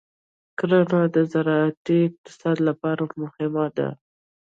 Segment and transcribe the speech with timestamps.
[0.57, 3.89] کرنه د زراعتي اقتصاد لپاره مهمه ده.